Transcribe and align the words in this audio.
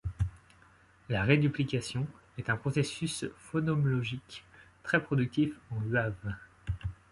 La 1.09 1.21
réduplication 1.21 2.07
est 2.39 2.49
un 2.49 2.57
processus 2.57 3.25
phonomlogique 3.37 4.43
très 4.81 4.99
productif 5.03 5.53
en 5.69 5.79
Huave. 5.83 6.33